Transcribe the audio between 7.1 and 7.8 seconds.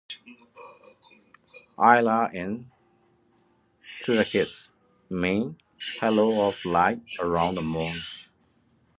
around the